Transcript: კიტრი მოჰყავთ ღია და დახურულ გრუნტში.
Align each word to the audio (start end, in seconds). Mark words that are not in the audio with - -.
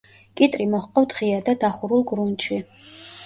კიტრი 0.39 0.65
მოჰყავთ 0.69 1.13
ღია 1.19 1.43
და 1.51 1.55
დახურულ 1.65 2.03
გრუნტში. 2.13 2.59